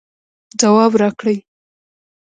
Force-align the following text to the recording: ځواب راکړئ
ځواب 0.59 0.91
راکړئ 1.01 1.37